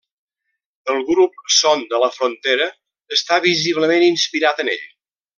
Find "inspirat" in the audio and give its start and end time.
4.11-4.63